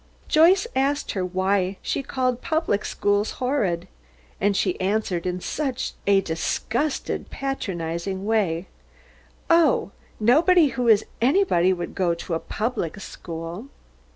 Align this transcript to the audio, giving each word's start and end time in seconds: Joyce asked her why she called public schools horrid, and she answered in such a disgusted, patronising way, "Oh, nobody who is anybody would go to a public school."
Joyce 0.27 0.65
asked 0.75 1.11
her 1.11 1.23
why 1.23 1.77
she 1.83 2.01
called 2.01 2.41
public 2.41 2.85
schools 2.85 3.33
horrid, 3.33 3.87
and 4.39 4.57
she 4.57 4.79
answered 4.81 5.27
in 5.27 5.39
such 5.41 5.93
a 6.07 6.21
disgusted, 6.21 7.29
patronising 7.29 8.25
way, 8.25 8.65
"Oh, 9.47 9.91
nobody 10.19 10.69
who 10.69 10.87
is 10.87 11.05
anybody 11.21 11.71
would 11.71 11.93
go 11.93 12.15
to 12.15 12.33
a 12.33 12.39
public 12.39 12.99
school." 12.99 13.67